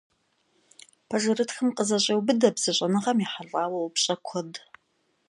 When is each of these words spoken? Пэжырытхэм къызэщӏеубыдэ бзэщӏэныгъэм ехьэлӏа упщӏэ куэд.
Пэжырытхэм 1.09 1.69
къызэщӏеубыдэ 1.75 2.49
бзэщӏэныгъэм 2.55 3.17
ехьэлӏа 3.25 3.63
упщӏэ 3.85 4.15
куэд. 4.25 4.51